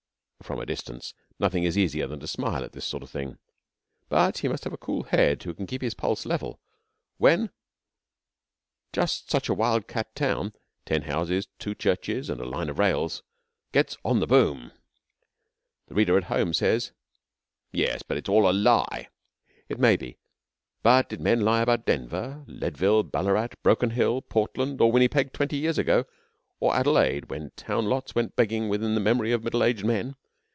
From 0.43 0.59
a 0.59 0.65
distance 0.65 1.13
nothing 1.39 1.63
is 1.63 1.77
easier 1.77 2.07
than 2.07 2.19
to 2.19 2.27
smile 2.27 2.61
at 2.63 2.73
this 2.73 2.83
sort 2.83 3.03
of 3.03 3.09
thing, 3.11 3.37
but 4.09 4.39
he 4.39 4.49
must 4.49 4.65
have 4.65 4.73
a 4.73 4.77
cool 4.77 5.03
head 5.03 5.41
who 5.43 5.53
can 5.53 5.67
keep 5.67 5.81
his 5.83 5.93
pulse 5.93 6.25
level 6.25 6.59
when 7.17 7.51
just 8.91 9.29
such 9.31 9.47
a 9.47 9.53
wildcat 9.53 10.13
town 10.13 10.53
ten 10.83 11.03
houses, 11.03 11.47
two 11.57 11.73
churches, 11.75 12.29
and 12.29 12.41
a 12.41 12.45
line 12.45 12.69
of 12.69 12.79
rails 12.79 13.21
gets 13.71 13.95
'on 14.03 14.19
the 14.19 14.27
boom,' 14.27 14.73
The 15.87 15.93
reader 15.95 16.17
at 16.17 16.23
home 16.25 16.53
says, 16.53 16.91
'Yes, 17.71 18.01
but 18.03 18.17
it's 18.17 18.27
all 18.27 18.49
a 18.49 18.51
lie.' 18.51 19.07
It 19.69 19.79
may 19.79 19.95
be, 19.95 20.17
but 20.81 21.07
did 21.07 21.21
men 21.21 21.41
lie 21.41 21.61
about 21.61 21.85
Denver, 21.85 22.43
Leadville, 22.47 23.03
Ballarat, 23.03 23.49
Broken 23.63 23.91
Hill, 23.91 24.21
Portland, 24.23 24.81
or 24.81 24.91
Winnipeg 24.91 25.31
twenty 25.33 25.57
years 25.59 25.77
ago 25.77 26.05
or 26.59 26.75
Adelaide 26.75 27.29
when 27.29 27.51
town 27.51 27.85
lots 27.85 28.15
went 28.15 28.35
begging 28.35 28.67
within 28.67 28.95
the 28.95 28.99
memory 28.99 29.31
of 29.31 29.43
middle 29.43 29.63
aged 29.63 29.85
men? 29.85 30.15